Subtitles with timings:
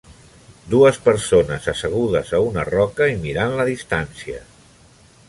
[0.73, 4.41] Dues persones assegudes a una roca i mirant la distància.